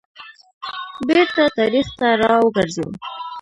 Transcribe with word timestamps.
بیرته 1.07 1.43
تاریخ 1.57 1.87
ته 1.99 2.07
را 2.21 2.33
وګرځو. 2.43 2.87